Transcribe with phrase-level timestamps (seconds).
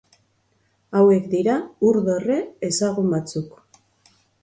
[1.01, 1.59] Hauek dira
[1.91, 3.57] ur-dorre ezagun batzuk.